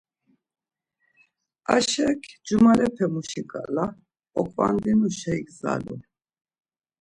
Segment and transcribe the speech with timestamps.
[1.75, 3.85] Aşek cumalepe muşi ǩala
[4.39, 5.97] oǩvadinuşa igzalu.